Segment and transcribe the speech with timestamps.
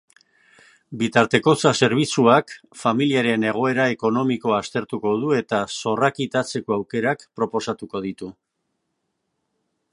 [1.01, 2.53] Bitartekotza-zerbitzuak
[2.85, 8.35] familiaren egoera ekonomikoa aztertuko du eta zorra kitatzeko aukerak proposatuko ditu.